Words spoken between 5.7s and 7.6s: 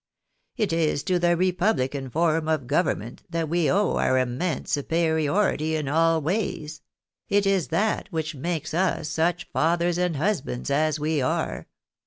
in all ways; it